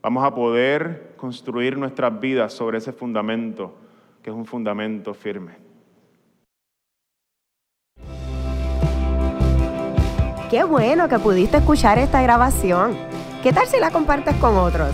[0.04, 3.74] Vamos a poder construir nuestras vidas sobre ese fundamento,
[4.22, 5.54] que es un fundamento firme.
[10.52, 12.96] Qué bueno que pudiste escuchar esta grabación.
[13.42, 14.94] ¿Qué tal si la compartes con otros?